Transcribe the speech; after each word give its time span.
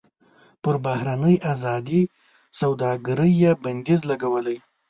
پر 0.63 0.75
بهرنۍ 0.85 1.35
ازادې 1.53 2.01
سوداګرۍ 2.59 3.31
یې 3.41 3.51
بندیزونه 3.63 4.07
لګولي. 4.09 4.57